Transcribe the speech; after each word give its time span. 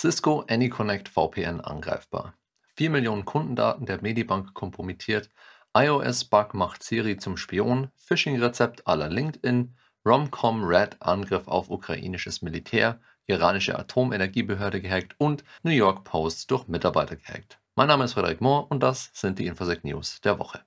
Cisco 0.00 0.46
AnyConnect 0.48 1.10
VPN 1.10 1.60
angreifbar. 1.60 2.32
4 2.76 2.88
Millionen 2.88 3.26
Kundendaten 3.26 3.84
der 3.84 4.00
Medibank 4.00 4.54
kompromittiert. 4.54 5.28
iOS-Bug 5.76 6.54
macht 6.54 6.82
Siri 6.82 7.18
zum 7.18 7.36
Spion. 7.36 7.90
Phishing-Rezept 7.96 8.86
aller 8.86 9.10
LinkedIn. 9.10 9.76
Romcom 10.06 10.64
Red 10.64 10.96
Angriff 11.02 11.46
auf 11.48 11.68
ukrainisches 11.68 12.40
Militär. 12.40 12.98
Iranische 13.26 13.78
Atomenergiebehörde 13.78 14.80
gehackt 14.80 15.16
und 15.18 15.44
New 15.64 15.70
York 15.70 16.04
Post 16.04 16.50
durch 16.50 16.66
Mitarbeiter 16.66 17.16
gehackt. 17.16 17.60
Mein 17.74 17.88
Name 17.88 18.04
ist 18.04 18.14
Frederik 18.14 18.40
Mohr 18.40 18.70
und 18.70 18.82
das 18.82 19.10
sind 19.12 19.38
die 19.38 19.48
Infosec 19.48 19.84
News 19.84 20.22
der 20.22 20.38
Woche. 20.38 20.64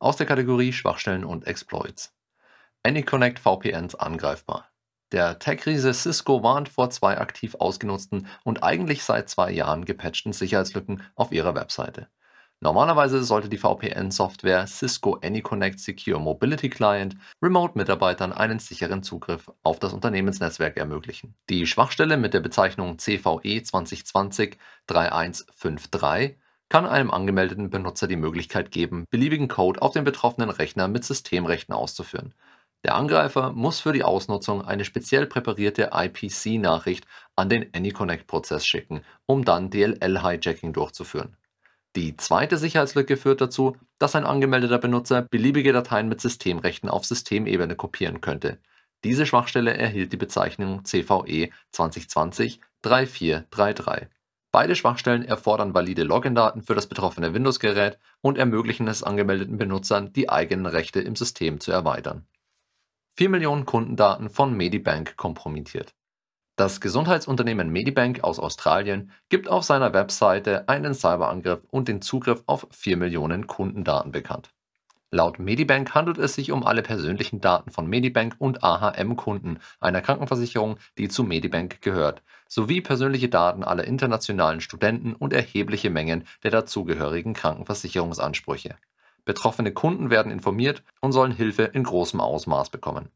Aus 0.00 0.16
der 0.16 0.26
Kategorie 0.26 0.72
Schwachstellen 0.72 1.24
und 1.24 1.46
Exploits. 1.46 2.12
AnyConnect 2.82 3.38
VPNs 3.38 3.94
angreifbar. 3.94 4.67
Der 5.10 5.38
Tech-Riese 5.38 5.94
Cisco 5.94 6.42
warnt 6.42 6.68
vor 6.68 6.90
zwei 6.90 7.16
aktiv 7.16 7.54
ausgenutzten 7.54 8.26
und 8.44 8.62
eigentlich 8.62 9.02
seit 9.04 9.30
zwei 9.30 9.50
Jahren 9.50 9.86
gepatchten 9.86 10.34
Sicherheitslücken 10.34 11.02
auf 11.14 11.32
ihrer 11.32 11.54
Webseite. 11.54 12.08
Normalerweise 12.60 13.22
sollte 13.22 13.48
die 13.48 13.56
VPN-Software 13.56 14.66
Cisco 14.66 15.14
AnyConnect 15.22 15.78
Secure 15.78 16.20
Mobility 16.20 16.68
Client 16.68 17.16
Remote-Mitarbeitern 17.40 18.32
einen 18.32 18.58
sicheren 18.58 19.02
Zugriff 19.04 19.50
auf 19.62 19.78
das 19.78 19.92
Unternehmensnetzwerk 19.94 20.76
ermöglichen. 20.76 21.36
Die 21.48 21.68
Schwachstelle 21.68 22.16
mit 22.16 22.34
der 22.34 22.40
Bezeichnung 22.40 22.98
CVE 22.98 23.60
2020-3153 24.88 26.34
kann 26.68 26.84
einem 26.84 27.10
angemeldeten 27.10 27.70
Benutzer 27.70 28.08
die 28.08 28.16
Möglichkeit 28.16 28.70
geben, 28.72 29.04
beliebigen 29.08 29.48
Code 29.48 29.80
auf 29.80 29.92
dem 29.92 30.04
betroffenen 30.04 30.50
Rechner 30.50 30.88
mit 30.88 31.04
Systemrechten 31.04 31.74
auszuführen. 31.74 32.34
Der 32.84 32.94
Angreifer 32.94 33.52
muss 33.52 33.80
für 33.80 33.92
die 33.92 34.04
Ausnutzung 34.04 34.64
eine 34.64 34.84
speziell 34.84 35.26
präparierte 35.26 35.90
IPC-Nachricht 35.92 37.04
an 37.34 37.48
den 37.48 37.74
AnyConnect-Prozess 37.74 38.64
schicken, 38.64 39.02
um 39.26 39.44
dann 39.44 39.70
DLL-Hijacking 39.70 40.72
durchzuführen. 40.72 41.36
Die 41.96 42.16
zweite 42.16 42.56
Sicherheitslücke 42.58 43.16
führt 43.16 43.40
dazu, 43.40 43.76
dass 43.98 44.14
ein 44.14 44.24
angemeldeter 44.24 44.78
Benutzer 44.78 45.22
beliebige 45.22 45.72
Dateien 45.72 46.08
mit 46.08 46.20
Systemrechten 46.20 46.88
auf 46.88 47.04
Systemebene 47.04 47.74
kopieren 47.74 48.20
könnte. 48.20 48.58
Diese 49.04 49.26
Schwachstelle 49.26 49.76
erhielt 49.76 50.12
die 50.12 50.16
Bezeichnung 50.16 50.84
CVE 50.84 51.50
2020-3433. 51.74 54.06
Beide 54.52 54.76
Schwachstellen 54.76 55.24
erfordern 55.24 55.74
valide 55.74 56.04
Login-Daten 56.04 56.62
für 56.62 56.74
das 56.74 56.86
betroffene 56.86 57.34
Windows-Gerät 57.34 57.98
und 58.20 58.38
ermöglichen 58.38 58.88
es 58.88 59.02
angemeldeten 59.02 59.58
Benutzern, 59.58 60.12
die 60.12 60.30
eigenen 60.30 60.66
Rechte 60.66 61.00
im 61.00 61.16
System 61.16 61.60
zu 61.60 61.72
erweitern. 61.72 62.26
4 63.18 63.30
Millionen 63.30 63.66
Kundendaten 63.66 64.30
von 64.30 64.56
Medibank 64.56 65.16
kompromittiert. 65.16 65.92
Das 66.54 66.80
Gesundheitsunternehmen 66.80 67.68
Medibank 67.68 68.22
aus 68.22 68.38
Australien 68.38 69.10
gibt 69.28 69.48
auf 69.48 69.64
seiner 69.64 69.92
Webseite 69.92 70.68
einen 70.68 70.94
Cyberangriff 70.94 71.66
und 71.68 71.88
den 71.88 72.00
Zugriff 72.00 72.44
auf 72.46 72.68
4 72.70 72.96
Millionen 72.96 73.48
Kundendaten 73.48 74.12
bekannt. 74.12 74.50
Laut 75.10 75.40
Medibank 75.40 75.96
handelt 75.96 76.18
es 76.18 76.34
sich 76.34 76.52
um 76.52 76.64
alle 76.64 76.82
persönlichen 76.82 77.40
Daten 77.40 77.72
von 77.72 77.88
Medibank 77.88 78.36
und 78.38 78.62
AHM-Kunden 78.62 79.58
einer 79.80 80.00
Krankenversicherung, 80.00 80.78
die 80.96 81.08
zu 81.08 81.24
Medibank 81.24 81.82
gehört, 81.82 82.22
sowie 82.46 82.80
persönliche 82.82 83.28
Daten 83.28 83.64
aller 83.64 83.82
internationalen 83.82 84.60
Studenten 84.60 85.14
und 85.14 85.32
erhebliche 85.32 85.90
Mengen 85.90 86.22
der 86.44 86.52
dazugehörigen 86.52 87.34
Krankenversicherungsansprüche. 87.34 88.76
Betroffene 89.28 89.72
Kunden 89.72 90.08
werden 90.08 90.32
informiert 90.32 90.82
und 91.02 91.12
sollen 91.12 91.32
Hilfe 91.32 91.64
in 91.64 91.82
großem 91.82 92.18
Ausmaß 92.18 92.70
bekommen. 92.70 93.10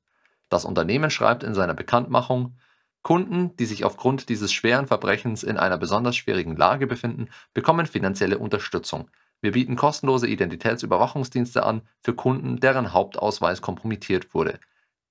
Das 0.51 0.67
Unternehmen 0.67 1.09
schreibt 1.09 1.43
in 1.43 1.55
seiner 1.55 1.73
Bekanntmachung, 1.73 2.59
Kunden, 3.01 3.57
die 3.57 3.65
sich 3.65 3.87
aufgrund 3.87 4.29
dieses 4.29 4.53
schweren 4.53 4.87
Verbrechens 4.87 5.43
in 5.43 5.57
einer 5.57 5.79
besonders 5.79 6.15
schwierigen 6.15 6.55
Lage 6.55 6.87
befinden, 6.87 7.31
bekommen 7.55 7.87
finanzielle 7.87 8.37
Unterstützung. 8.37 9.09
Wir 9.41 9.53
bieten 9.53 9.75
kostenlose 9.75 10.27
Identitätsüberwachungsdienste 10.27 11.63
an 11.65 11.81
für 12.03 12.13
Kunden, 12.13 12.61
deren 12.61 12.93
Hauptausweis 12.93 13.63
kompromittiert 13.63 14.35
wurde. 14.35 14.61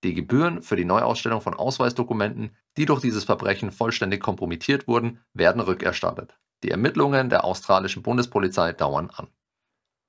Die 0.03 0.13
Gebühren 0.13 0.61
für 0.61 0.75
die 0.75 0.85
Neuausstellung 0.85 1.41
von 1.41 1.56
Ausweisdokumenten, 1.56 2.56
die 2.78 2.85
durch 2.85 3.01
dieses 3.01 3.23
Verbrechen 3.23 3.72
vollständig 3.72 4.22
kompromittiert 4.22 4.88
wurden, 4.88 5.22
werden 5.34 5.61
rückerstattet. 5.61 6.38
Die 6.61 6.69
Ermittlungen 6.69 7.31
der 7.31 7.44
australischen 7.44 8.03
Bundespolizei 8.03 8.73
dauern 8.73 9.09
an 9.16 9.29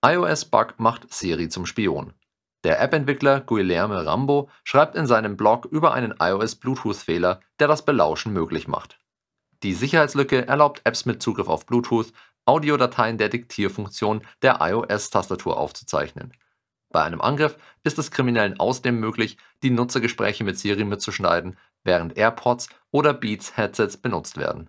iOS-Bug 0.05 0.75
macht 0.79 1.15
Siri 1.15 1.49
zum 1.49 1.65
Spion. 1.65 2.13
Der 2.65 2.81
App-Entwickler 2.81 3.41
Guilherme 3.41 4.05
Rambo 4.05 4.51
schreibt 4.65 4.97
in 4.97 5.07
seinem 5.07 5.37
Blog 5.37 5.65
über 5.67 5.95
einen 5.95 6.15
iOS-Bluetooth-Fehler, 6.19 7.41
der 7.61 7.69
das 7.69 7.85
Belauschen 7.85 8.33
möglich 8.33 8.67
macht. 8.67 8.99
Die 9.63 9.75
Sicherheitslücke 9.75 10.49
erlaubt 10.49 10.81
Apps 10.83 11.07
mit 11.07 11.23
Zugriff 11.23 11.47
auf 11.47 11.67
Bluetooth, 11.67 12.13
Audiodateien 12.47 13.17
der 13.17 13.29
Diktierfunktion 13.29 14.23
der 14.43 14.59
iOS-Tastatur 14.61 15.57
aufzuzeichnen. 15.57 16.33
Bei 16.91 17.05
einem 17.05 17.21
Angriff 17.21 17.57
ist 17.85 17.97
es 18.01 18.11
Kriminellen 18.11 18.59
außerdem 18.59 18.99
möglich, 18.99 19.39
die 19.63 19.71
Nutzergespräche 19.71 20.43
mit 20.43 20.59
Siri 20.59 20.85
mitzuschneiden, 20.85 21.57
während 21.85 22.17
AirPods 22.17 22.69
oder 22.91 23.15
Beats-Headsets 23.15 23.99
benutzt 23.99 24.37
werden. 24.37 24.69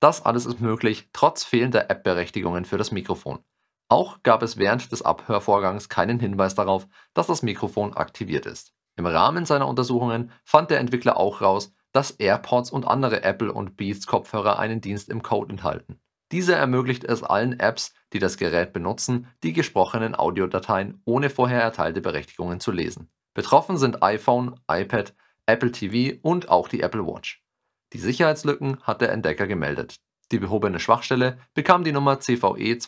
Das 0.00 0.24
alles 0.24 0.44
ist 0.44 0.60
möglich 0.60 1.08
trotz 1.12 1.44
fehlender 1.44 1.88
App-Berechtigungen 1.88 2.64
für 2.64 2.78
das 2.78 2.90
Mikrofon. 2.90 3.44
Auch 3.92 4.22
gab 4.22 4.42
es 4.42 4.56
während 4.56 4.90
des 4.90 5.02
Abhörvorgangs 5.02 5.90
keinen 5.90 6.18
Hinweis 6.18 6.54
darauf, 6.54 6.88
dass 7.12 7.26
das 7.26 7.42
Mikrofon 7.42 7.92
aktiviert 7.92 8.46
ist. 8.46 8.72
Im 8.96 9.04
Rahmen 9.04 9.44
seiner 9.44 9.68
Untersuchungen 9.68 10.32
fand 10.44 10.70
der 10.70 10.80
Entwickler 10.80 11.18
auch 11.18 11.42
raus, 11.42 11.74
dass 11.92 12.12
AirPods 12.12 12.70
und 12.70 12.88
andere 12.88 13.22
Apple 13.22 13.52
und 13.52 13.76
Beats 13.76 14.06
Kopfhörer 14.06 14.58
einen 14.58 14.80
Dienst 14.80 15.10
im 15.10 15.22
Code 15.22 15.50
enthalten. 15.50 16.00
Dieser 16.30 16.56
ermöglicht 16.56 17.04
es 17.04 17.22
allen 17.22 17.60
Apps, 17.60 17.92
die 18.14 18.18
das 18.18 18.38
Gerät 18.38 18.72
benutzen, 18.72 19.26
die 19.42 19.52
gesprochenen 19.52 20.14
Audiodateien 20.14 21.02
ohne 21.04 21.28
vorher 21.28 21.60
erteilte 21.60 22.00
Berechtigungen 22.00 22.60
zu 22.60 22.72
lesen. 22.72 23.10
Betroffen 23.34 23.76
sind 23.76 24.02
iPhone, 24.02 24.58
iPad, 24.70 25.14
Apple 25.44 25.70
TV 25.70 26.18
und 26.22 26.48
auch 26.48 26.68
die 26.68 26.80
Apple 26.80 27.06
Watch. 27.06 27.44
Die 27.92 27.98
Sicherheitslücken 27.98 28.80
hat 28.84 29.02
der 29.02 29.12
Entdecker 29.12 29.46
gemeldet. 29.46 29.96
Die 30.32 30.38
behobene 30.38 30.80
Schwachstelle 30.80 31.38
bekam 31.52 31.84
die 31.84 31.92
Nummer 31.92 32.18
CVE 32.18 32.78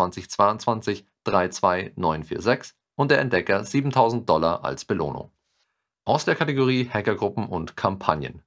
2022-32946 1.26 2.72
und 2.96 3.10
der 3.10 3.18
Entdecker 3.18 3.62
7000 3.64 4.26
Dollar 4.26 4.64
als 4.64 4.86
Belohnung. 4.86 5.30
Aus 6.06 6.24
der 6.24 6.36
Kategorie 6.36 6.88
Hackergruppen 6.88 7.46
und 7.46 7.76
Kampagnen. 7.76 8.42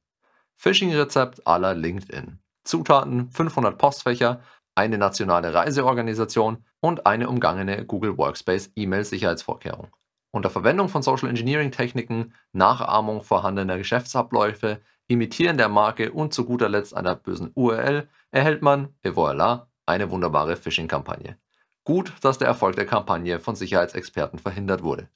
Phishing-Rezept 0.56 1.46
aller 1.46 1.76
LinkedIn. 1.76 2.40
Zutaten 2.64 3.30
500 3.30 3.78
Postfächer, 3.78 4.42
eine 4.74 4.98
nationale 4.98 5.54
Reiseorganisation 5.54 6.66
und 6.80 7.06
eine 7.06 7.30
umgangene 7.30 7.86
Google 7.86 8.18
Workspace 8.18 8.72
E-Mail-Sicherheitsvorkehrung. 8.76 9.90
Unter 10.32 10.50
Verwendung 10.50 10.90
von 10.90 11.04
Social 11.04 11.30
Engineering 11.30 11.70
Techniken, 11.70 12.34
Nachahmung 12.52 13.22
vorhandener 13.22 13.78
Geschäftsabläufe, 13.78 14.82
Imitieren 15.10 15.58
der 15.58 15.70
Marke 15.70 16.12
und 16.12 16.34
zu 16.34 16.44
guter 16.44 16.68
Letzt 16.68 16.94
einer 16.96 17.16
bösen 17.16 17.52
URL 17.56 18.10
erhält 18.32 18.62
man, 18.62 18.96
et 19.04 19.16
voilà, 19.16 19.68
eine 19.86 20.12
wunderbare 20.12 20.56
Phishing-Kampagne. 20.56 21.38
Gut, 21.84 22.14
dass 22.22 22.38
der 22.38 22.48
Erfolg 22.48 22.76
der 22.76 22.86
Kampagne 22.86 23.40
von 23.40 23.56
Sicherheitsexperten 23.56 24.40
verhindert 24.40 24.84
wurde. 24.84 25.10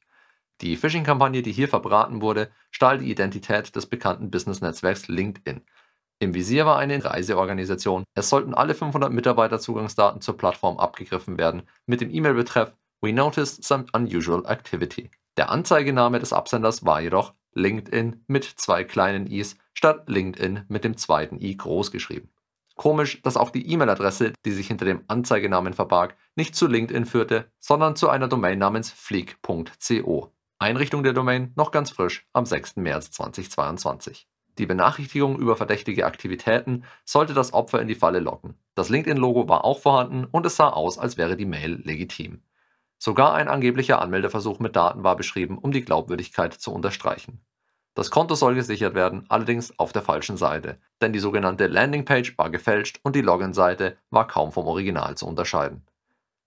Die 0.61 0.77
Phishing-Kampagne, 0.77 1.41
die 1.41 1.51
hier 1.51 1.67
verbraten 1.67 2.21
wurde, 2.21 2.51
stahl 2.69 2.99
die 2.99 3.11
Identität 3.11 3.75
des 3.75 3.87
bekannten 3.87 4.31
Business-Netzwerks 4.31 5.07
LinkedIn. 5.07 5.61
Im 6.19 6.35
Visier 6.35 6.67
war 6.67 6.77
eine 6.77 7.03
Reiseorganisation. 7.03 8.03
Es 8.13 8.29
sollten 8.29 8.53
alle 8.53 8.75
500 8.75 9.11
Mitarbeiterzugangsdaten 9.11 10.21
zur 10.21 10.37
Plattform 10.37 10.77
abgegriffen 10.77 11.37
werden, 11.39 11.63
mit 11.87 11.99
dem 11.99 12.13
E-Mail-Betreff 12.13 12.73
We 13.01 13.11
noticed 13.11 13.63
some 13.63 13.87
unusual 13.93 14.45
activity. 14.45 15.09
Der 15.35 15.49
Anzeigename 15.49 16.19
des 16.19 16.33
Absenders 16.33 16.85
war 16.85 17.01
jedoch 17.01 17.33
LinkedIn 17.53 18.23
mit 18.27 18.43
zwei 18.43 18.83
kleinen 18.83 19.25
i's 19.25 19.57
statt 19.73 20.07
LinkedIn 20.07 20.65
mit 20.67 20.83
dem 20.83 20.95
zweiten 20.97 21.41
i 21.41 21.57
groß 21.57 21.91
geschrieben. 21.91 22.29
Komisch, 22.75 23.21
dass 23.21 23.37
auch 23.37 23.49
die 23.49 23.71
E-Mail-Adresse, 23.71 24.33
die 24.45 24.51
sich 24.51 24.67
hinter 24.67 24.85
dem 24.85 25.03
Anzeigenamen 25.07 25.73
verbarg, 25.73 26.15
nicht 26.35 26.55
zu 26.55 26.67
LinkedIn 26.67 27.05
führte, 27.05 27.51
sondern 27.59 27.95
zu 27.95 28.09
einer 28.09 28.27
Domain 28.27 28.57
namens 28.57 28.91
fleek.co. 28.91 30.31
Einrichtung 30.59 31.03
der 31.03 31.13
Domain 31.13 31.53
noch 31.55 31.71
ganz 31.71 31.89
frisch 31.91 32.27
am 32.33 32.45
6. 32.45 32.77
März 32.77 33.11
2022. 33.11 34.27
Die 34.57 34.65
Benachrichtigung 34.65 35.39
über 35.39 35.55
verdächtige 35.55 36.05
Aktivitäten 36.05 36.83
sollte 37.05 37.33
das 37.33 37.53
Opfer 37.53 37.81
in 37.81 37.87
die 37.87 37.95
Falle 37.95 38.19
locken. 38.19 38.55
Das 38.75 38.89
LinkedIn-Logo 38.89 39.47
war 39.47 39.63
auch 39.63 39.79
vorhanden 39.79 40.25
und 40.25 40.45
es 40.45 40.57
sah 40.57 40.69
aus, 40.69 40.97
als 40.97 41.17
wäre 41.17 41.37
die 41.37 41.45
Mail 41.45 41.81
legitim. 41.83 42.41
Sogar 42.97 43.33
ein 43.33 43.47
angeblicher 43.47 44.01
Anmeldeversuch 44.01 44.59
mit 44.59 44.75
Daten 44.75 45.03
war 45.03 45.15
beschrieben, 45.15 45.57
um 45.57 45.71
die 45.71 45.83
Glaubwürdigkeit 45.83 46.53
zu 46.53 46.71
unterstreichen. 46.71 47.41
Das 47.93 48.09
Konto 48.09 48.35
soll 48.35 48.55
gesichert 48.55 48.95
werden, 48.95 49.25
allerdings 49.27 49.77
auf 49.77 49.91
der 49.91 50.01
falschen 50.01 50.37
Seite, 50.37 50.79
denn 51.01 51.11
die 51.11 51.19
sogenannte 51.19 51.67
Landingpage 51.67 52.37
war 52.37 52.49
gefälscht 52.49 52.99
und 53.03 53.15
die 53.15 53.21
Login-Seite 53.21 53.97
war 54.09 54.27
kaum 54.27 54.51
vom 54.51 54.65
Original 54.67 55.15
zu 55.15 55.27
unterscheiden. 55.27 55.85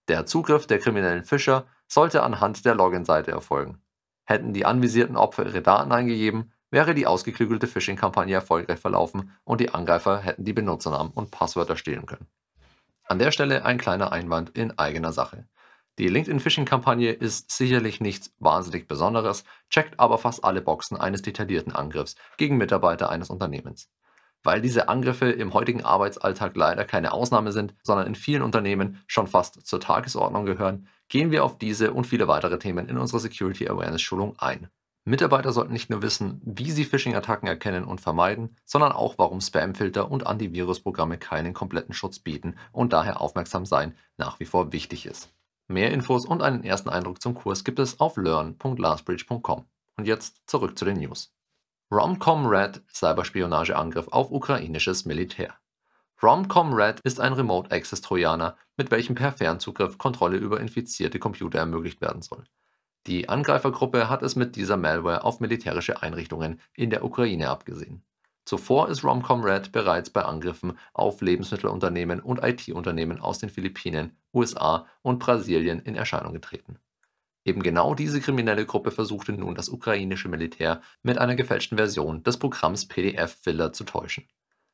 Der 0.08 0.24
Zugriff 0.24 0.66
der 0.66 0.78
kriminellen 0.78 1.24
Fischer 1.24 1.66
sollte 1.86 2.22
anhand 2.22 2.64
der 2.64 2.74
Login-Seite 2.74 3.30
erfolgen. 3.30 3.82
Hätten 4.24 4.54
die 4.54 4.64
anvisierten 4.64 5.16
Opfer 5.16 5.44
ihre 5.44 5.60
Daten 5.60 5.92
eingegeben, 5.92 6.52
wäre 6.70 6.94
die 6.94 7.06
ausgeklügelte 7.06 7.66
Phishing-Kampagne 7.66 8.34
erfolgreich 8.34 8.78
verlaufen 8.78 9.30
und 9.44 9.60
die 9.60 9.70
Angreifer 9.72 10.20
hätten 10.20 10.44
die 10.44 10.54
Benutzernamen 10.54 11.12
und 11.12 11.30
Passwörter 11.30 11.76
stehlen 11.76 12.06
können. 12.06 12.26
An 13.06 13.18
der 13.18 13.32
Stelle 13.32 13.64
ein 13.66 13.78
kleiner 13.78 14.12
Einwand 14.12 14.50
in 14.56 14.78
eigener 14.78 15.12
Sache. 15.12 15.46
Die 16.00 16.08
LinkedIn-Phishing-Kampagne 16.08 17.12
ist 17.12 17.52
sicherlich 17.52 18.00
nichts 18.00 18.34
wahnsinnig 18.40 18.88
Besonderes, 18.88 19.44
checkt 19.70 20.00
aber 20.00 20.18
fast 20.18 20.44
alle 20.44 20.60
Boxen 20.60 20.96
eines 20.96 21.22
detaillierten 21.22 21.72
Angriffs 21.72 22.16
gegen 22.36 22.56
Mitarbeiter 22.56 23.10
eines 23.10 23.30
Unternehmens. 23.30 23.88
Weil 24.42 24.60
diese 24.60 24.88
Angriffe 24.88 25.30
im 25.30 25.54
heutigen 25.54 25.84
Arbeitsalltag 25.84 26.56
leider 26.56 26.84
keine 26.84 27.12
Ausnahme 27.12 27.52
sind, 27.52 27.76
sondern 27.84 28.08
in 28.08 28.16
vielen 28.16 28.42
Unternehmen 28.42 29.04
schon 29.06 29.28
fast 29.28 29.64
zur 29.64 29.78
Tagesordnung 29.78 30.46
gehören, 30.46 30.88
gehen 31.08 31.30
wir 31.30 31.44
auf 31.44 31.58
diese 31.58 31.92
und 31.92 32.08
viele 32.08 32.26
weitere 32.26 32.58
Themen 32.58 32.88
in 32.88 32.98
unserer 32.98 33.20
Security 33.20 33.68
Awareness 33.68 34.02
Schulung 34.02 34.36
ein. 34.38 34.68
Mitarbeiter 35.04 35.52
sollten 35.52 35.72
nicht 35.72 35.90
nur 35.90 36.02
wissen, 36.02 36.40
wie 36.44 36.72
sie 36.72 36.84
Phishing-Attacken 36.84 37.46
erkennen 37.46 37.84
und 37.84 38.00
vermeiden, 38.00 38.56
sondern 38.64 38.90
auch, 38.90 39.14
warum 39.16 39.40
Spamfilter 39.40 40.10
und 40.10 40.26
Antivirusprogramme 40.26 41.18
keinen 41.18 41.54
kompletten 41.54 41.94
Schutz 41.94 42.18
bieten 42.18 42.56
und 42.72 42.92
daher 42.92 43.20
aufmerksam 43.20 43.64
sein 43.64 43.94
nach 44.16 44.40
wie 44.40 44.46
vor 44.46 44.72
wichtig 44.72 45.06
ist. 45.06 45.32
Mehr 45.68 45.92
Infos 45.92 46.26
und 46.26 46.42
einen 46.42 46.62
ersten 46.62 46.90
Eindruck 46.90 47.22
zum 47.22 47.34
Kurs 47.34 47.64
gibt 47.64 47.78
es 47.78 47.98
auf 47.98 48.16
learn.lastbridge.com. 48.16 49.64
Und 49.96 50.06
jetzt 50.06 50.42
zurück 50.46 50.78
zu 50.78 50.84
den 50.84 50.98
News. 50.98 51.32
Romcom 51.90 52.46
Red 52.46 52.82
Cyberspionageangriff 52.92 54.08
auf 54.08 54.30
ukrainisches 54.30 55.04
Militär. 55.04 55.54
Romcom 56.22 56.72
Red 56.74 57.00
ist 57.00 57.20
ein 57.20 57.32
Remote 57.32 57.70
Access 57.70 58.00
Trojaner, 58.00 58.56
mit 58.76 58.90
welchem 58.90 59.14
per 59.14 59.32
Fernzugriff 59.32 59.98
Kontrolle 59.98 60.36
über 60.36 60.60
infizierte 60.60 61.18
Computer 61.18 61.58
ermöglicht 61.58 62.00
werden 62.00 62.22
soll. 62.22 62.44
Die 63.06 63.28
Angreifergruppe 63.28 64.08
hat 64.08 64.22
es 64.22 64.34
mit 64.34 64.56
dieser 64.56 64.76
Malware 64.76 65.24
auf 65.24 65.40
militärische 65.40 66.02
Einrichtungen 66.02 66.60
in 66.74 66.90
der 66.90 67.04
Ukraine 67.04 67.50
abgesehen. 67.50 68.02
Zuvor 68.44 68.90
ist 68.90 69.02
Romcom 69.04 69.42
Red 69.42 69.72
bereits 69.72 70.10
bei 70.10 70.22
Angriffen 70.22 70.78
auf 70.92 71.22
Lebensmittelunternehmen 71.22 72.20
und 72.20 72.42
IT-Unternehmen 72.42 73.18
aus 73.20 73.38
den 73.38 73.48
Philippinen, 73.48 74.18
USA 74.34 74.86
und 75.02 75.18
Brasilien 75.18 75.80
in 75.80 75.96
Erscheinung 75.96 76.34
getreten. 76.34 76.78
Eben 77.46 77.62
genau 77.62 77.94
diese 77.94 78.20
kriminelle 78.20 78.66
Gruppe 78.66 78.90
versuchte 78.90 79.32
nun 79.32 79.54
das 79.54 79.68
ukrainische 79.68 80.28
Militär 80.28 80.82
mit 81.02 81.18
einer 81.18 81.36
gefälschten 81.36 81.78
Version 81.78 82.22
des 82.22 82.38
Programms 82.38 82.86
PDF-Filler 82.88 83.72
zu 83.72 83.84
täuschen. 83.84 84.28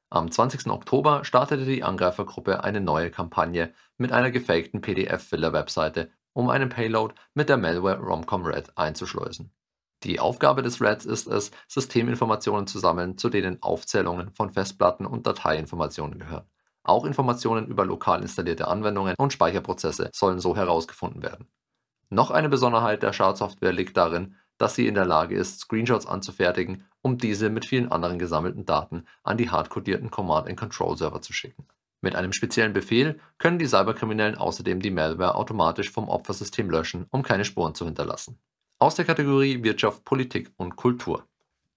Am 0.09 0.31
20. 0.31 0.67
Oktober 0.69 1.25
startete 1.25 1.65
die 1.65 1.85
Angreifergruppe 1.85 2.65
eine 2.65 2.81
neue 2.81 3.11
Kampagne 3.11 3.73
mit 3.97 4.11
einer 4.11 4.33
gefakten 4.33 4.81
PDF-Filler-Webseite, 4.81 6.11
um 6.33 6.49
einen 6.49 6.69
Payload 6.69 7.15
mit 7.35 7.49
der 7.49 7.57
Malware 7.57 8.01
Romcom 8.01 8.45
Red 8.45 8.77
einzuschleusen. 8.77 9.53
Die 10.03 10.19
Aufgabe 10.19 10.63
des 10.63 10.81
RADs 10.81 11.05
ist 11.05 11.27
es, 11.27 11.51
Systeminformationen 11.69 12.67
zu 12.67 12.79
sammeln, 12.79 13.19
zu 13.19 13.29
denen 13.29 13.63
Aufzählungen 13.63 14.33
von 14.33 14.49
Festplatten 14.49 15.05
und 15.05 15.27
Dateiinformationen 15.27 16.19
gehören. 16.19 16.47
Auch 16.83 17.05
Informationen 17.05 17.67
über 17.67 17.85
lokal 17.85 18.23
installierte 18.23 18.69
Anwendungen 18.69 19.15
und 19.19 19.33
Speicherprozesse 19.33 20.11
sollen 20.15 20.41
so 20.41 20.57
herausgefunden 20.57 21.23
werden. 21.23 21.49
Noch 22.09 22.31
eine 22.31 22.49
Besonderheit 22.49 23.03
der 23.03 23.13
Schadsoftware 23.13 23.73
liegt 23.73 23.97
darin, 23.97 24.37
dass 24.57 24.75
sie 24.75 24.87
in 24.87 24.95
der 24.95 25.05
Lage 25.05 25.37
ist, 25.37 25.61
Screenshots 25.61 26.07
anzufertigen, 26.07 26.87
um 27.03 27.19
diese 27.19 27.51
mit 27.51 27.65
vielen 27.67 27.93
anderen 27.93 28.19
gesammelten 28.19 28.65
Daten 28.65 29.05
an 29.23 29.37
die 29.37 29.51
hardcodierten 29.51 30.11
Command-and-Control-Server 30.11 31.21
zu 31.21 31.33
schicken. 31.33 31.67
Mit 32.01 32.17
einem 32.17 32.33
speziellen 32.33 32.73
Befehl 32.73 33.21
können 33.37 33.59
die 33.59 33.67
Cyberkriminellen 33.67 34.37
außerdem 34.37 34.81
die 34.81 34.91
Malware 34.91 35.35
automatisch 35.35 35.91
vom 35.91 36.09
Opfersystem 36.09 36.71
löschen, 36.71 37.07
um 37.11 37.23
keine 37.23 37.45
Spuren 37.45 37.75
zu 37.75 37.85
hinterlassen. 37.85 38.39
Aus 38.83 38.95
der 38.95 39.05
Kategorie 39.05 39.63
Wirtschaft, 39.63 40.07
Politik 40.07 40.53
und 40.57 40.75
Kultur. 40.75 41.27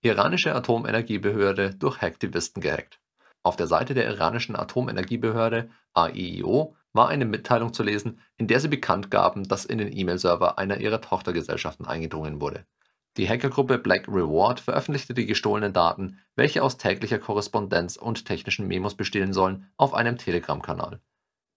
Iranische 0.03 0.55
Atomenergiebehörde 0.55 1.75
durch 1.75 2.01
Hacktivisten 2.01 2.61
gehackt. 2.61 3.01
Auf 3.43 3.57
der 3.57 3.67
Seite 3.67 3.93
der 3.93 4.05
iranischen 4.05 4.55
Atomenergiebehörde 4.55 5.69
AIIO 5.93 6.77
war 6.93 7.09
eine 7.09 7.25
Mitteilung 7.25 7.73
zu 7.73 7.83
lesen, 7.83 8.21
in 8.37 8.47
der 8.47 8.61
sie 8.61 8.69
bekannt 8.69 9.11
gaben, 9.11 9.43
dass 9.43 9.65
in 9.65 9.79
den 9.79 9.91
E-Mail-Server 9.91 10.57
einer 10.57 10.79
ihrer 10.79 11.01
Tochtergesellschaften 11.01 11.85
eingedrungen 11.85 12.39
wurde. 12.39 12.65
Die 13.17 13.27
Hackergruppe 13.27 13.79
Black 13.79 14.07
Reward 14.07 14.61
veröffentlichte 14.61 15.13
die 15.13 15.25
gestohlenen 15.25 15.73
Daten, 15.73 16.19
welche 16.37 16.63
aus 16.63 16.77
täglicher 16.77 17.19
Korrespondenz 17.19 17.97
und 17.97 18.23
technischen 18.23 18.65
Memos 18.65 18.95
bestehen 18.95 19.33
sollen, 19.33 19.69
auf 19.75 19.93
einem 19.93 20.17
Telegram-Kanal. 20.17 21.01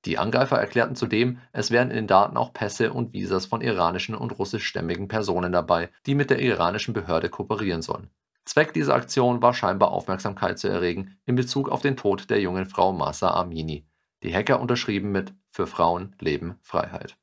Die 0.06 0.18
Angreifer 0.18 0.56
erklärten 0.56 0.94
zudem, 0.94 1.38
es 1.52 1.72
wären 1.72 1.90
in 1.90 1.96
den 1.96 2.06
Daten 2.06 2.36
auch 2.36 2.52
Pässe 2.52 2.92
und 2.92 3.12
Visas 3.12 3.44
von 3.46 3.60
iranischen 3.60 4.14
und 4.14 4.38
russischstämmigen 4.38 5.08
Personen 5.08 5.50
dabei, 5.50 5.90
die 6.06 6.14
mit 6.14 6.30
der 6.30 6.38
iranischen 6.38 6.94
Behörde 6.94 7.28
kooperieren 7.28 7.82
sollen. 7.82 8.10
Zweck 8.44 8.72
dieser 8.72 8.94
Aktion 8.94 9.42
war 9.42 9.52
scheinbar 9.52 9.90
Aufmerksamkeit 9.90 10.60
zu 10.60 10.68
erregen 10.68 11.18
in 11.26 11.34
Bezug 11.34 11.68
auf 11.68 11.82
den 11.82 11.96
Tod 11.96 12.30
der 12.30 12.40
jungen 12.40 12.66
Frau 12.66 12.92
Masa 12.92 13.32
Amini. 13.32 13.84
Die 14.22 14.32
Hacker 14.32 14.60
unterschrieben 14.60 15.10
mit 15.10 15.34
Für 15.50 15.66
Frauen, 15.66 16.14
Leben, 16.20 16.60
Freiheit. 16.62 17.18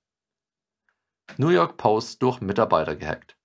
New 1.38 1.50
York 1.50 1.78
Post 1.78 2.22
durch 2.22 2.42
Mitarbeiter 2.42 2.98
gehackt. 2.98 3.38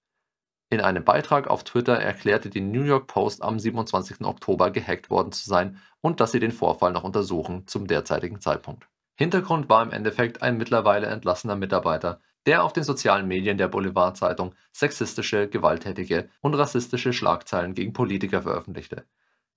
In 0.68 0.80
einem 0.80 1.04
Beitrag 1.04 1.46
auf 1.46 1.62
Twitter 1.62 1.96
erklärte 1.96 2.50
die 2.50 2.60
New 2.60 2.82
York 2.82 3.06
Post 3.06 3.44
am 3.44 3.60
27. 3.60 4.22
Oktober 4.22 4.72
gehackt 4.72 5.10
worden 5.10 5.30
zu 5.30 5.48
sein 5.48 5.80
und 6.00 6.18
dass 6.20 6.32
sie 6.32 6.40
den 6.40 6.52
Vorfall 6.52 6.92
noch 6.92 7.04
untersuchen 7.04 7.68
zum 7.68 7.86
derzeitigen 7.86 8.40
Zeitpunkt. 8.40 8.88
Hintergrund 9.18 9.68
war 9.68 9.82
im 9.82 9.90
Endeffekt 9.90 10.42
ein 10.42 10.58
mittlerweile 10.58 11.08
entlassener 11.08 11.56
Mitarbeiter, 11.56 12.20
der 12.46 12.62
auf 12.62 12.72
den 12.72 12.84
sozialen 12.84 13.26
Medien 13.26 13.58
der 13.58 13.66
Boulevard-Zeitung 13.66 14.54
sexistische, 14.72 15.48
gewalttätige 15.48 16.28
und 16.40 16.54
rassistische 16.54 17.12
Schlagzeilen 17.12 17.74
gegen 17.74 17.92
Politiker 17.92 18.42
veröffentlichte. 18.42 19.06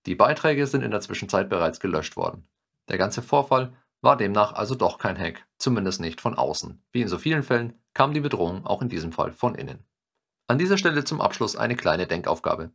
Die 0.08 0.16
Beiträge 0.16 0.66
sind 0.66 0.82
in 0.82 0.90
der 0.90 1.02
Zwischenzeit 1.02 1.48
bereits 1.48 1.80
gelöscht 1.80 2.18
worden. 2.18 2.48
Der 2.90 2.98
ganze 2.98 3.22
Vorfall 3.22 3.74
war 4.02 4.18
demnach 4.18 4.54
also 4.54 4.74
doch 4.74 4.98
kein 4.98 5.16
Hack, 5.16 5.46
zumindest 5.60 6.02
nicht 6.02 6.22
von 6.22 6.34
außen. 6.34 6.84
Wie 6.92 7.04
in 7.04 7.08
so 7.08 7.20
vielen 7.20 7.44
Fällen 7.44 7.80
kam 7.94 8.16
die 8.16 8.20
Bedrohung 8.20 8.66
auch 8.66 8.82
in 8.82 8.90
diesem 8.90 9.12
Fall 9.12 9.32
von 9.32 9.54
innen. 9.54 9.86
An 10.48 10.58
dieser 10.58 10.80
Stelle 10.80 11.04
zum 11.04 11.22
Abschluss 11.22 11.56
eine 11.56 11.76
kleine 11.76 12.08
Denkaufgabe. 12.08 12.72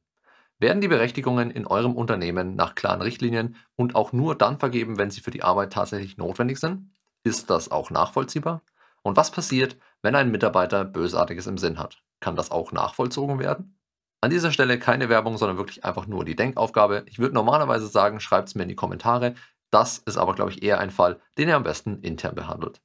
Werden 0.59 0.81
die 0.81 0.89
Berechtigungen 0.89 1.51
in 1.51 1.67
eurem 1.67 1.95
Unternehmen 1.95 2.57
nach 2.57 2.75
klaren 2.75 3.03
Richtlinien 3.03 3.57
und 3.75 3.95
auch 3.95 4.13
nur 4.13 4.35
dann 4.35 4.59
vergeben, 4.59 4.97
wenn 4.97 5.11
sie 5.11 5.21
für 5.21 5.31
die 5.31 5.43
Arbeit 5.43 5.73
tatsächlich 5.73 6.17
notwendig 6.17 6.59
sind? 6.59 6.91
Ist 7.25 7.51
das 7.51 7.71
auch 7.71 7.91
nachvollziehbar? 7.91 8.63
Und 9.03 9.17
was 9.17 9.31
passiert, 9.31 9.77
wenn 10.01 10.15
ein 10.15 10.31
Mitarbeiter 10.31 10.85
Bösartiges 10.85 11.47
im 11.47 11.59
Sinn 11.59 11.79
hat? 11.79 12.03
Kann 12.21 12.37
das 12.37 12.51
auch 12.51 12.73
nachvollzogen 12.73 13.39
werden? 13.39 13.79
An 14.23 14.31
dieser 14.31 14.51
Stelle 14.51 14.79
keine 14.79 15.11
Werbung, 15.11 15.37
sondern 15.37 15.59
wirklich 15.59 15.85
einfach 15.85 16.07
nur 16.07 16.25
die 16.25 16.37
Denkaufgabe. 16.37 17.05
Ich 17.07 17.19
würde 17.19 17.35
normalerweise 17.35 17.87
sagen, 17.87 18.19
schreibt 18.19 18.49
es 18.49 18.55
mir 18.55 18.63
in 18.63 18.71
die 18.71 18.75
Kommentare. 18.75 19.35
Das 19.71 19.99
ist 19.99 20.17
aber, 20.17 20.35
glaube 20.35 20.53
ich, 20.53 20.63
eher 20.63 20.81
ein 20.81 20.91
Fall, 20.91 21.21
den 21.37 21.49
ihr 21.49 21.57
am 21.57 21.65
besten 21.65 22.01
intern 22.01 22.35
behandelt. 22.35 22.81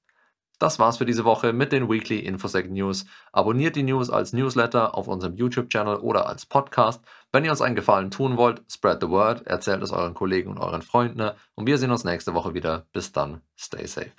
Das 0.62 0.78
war's 0.78 0.98
für 0.98 1.06
diese 1.06 1.26
Woche 1.26 1.54
mit 1.54 1.72
den 1.72 1.90
Weekly 1.90 2.20
Infosec 2.20 2.70
News. 2.70 3.06
Abonniert 3.32 3.76
die 3.76 3.82
News 3.82 4.12
als 4.12 4.32
Newsletter 4.32 4.96
auf 4.96 5.08
unserem 5.08 5.36
YouTube-Channel 5.36 5.96
oder 5.96 6.28
als 6.28 6.46
Podcast. 6.46 7.04
Wenn 7.32 7.44
ihr 7.44 7.50
uns 7.50 7.64
einen 7.64 7.76
Gefallen 7.76 8.12
tun 8.12 8.38
wollt, 8.38 8.62
spread 8.72 9.02
the 9.02 9.10
word, 9.10 9.48
erzählt 9.48 9.82
es 9.82 9.92
euren 9.92 10.14
Kollegen 10.14 10.52
und 10.52 10.60
euren 10.60 10.84
Freunden 10.84 11.32
und 11.56 11.66
wir 11.66 11.80
sehen 11.80 11.90
uns 11.90 12.04
nächste 12.04 12.36
Woche 12.36 12.54
wieder. 12.54 12.86
Bis 12.94 13.12
dann, 13.12 13.42
stay 13.58 13.88
safe. 13.88 14.12